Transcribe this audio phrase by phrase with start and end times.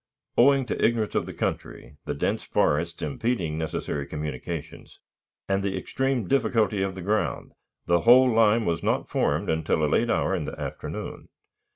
[0.35, 4.97] Owing to ignorance of the country, the dense forests impeding necessary communications,
[5.47, 7.51] and the extreme difficulty of the ground,
[7.85, 11.27] the whole line was not formed until a late hour in the afternoon.